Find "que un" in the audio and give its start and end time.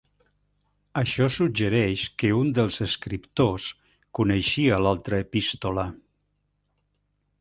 2.23-2.49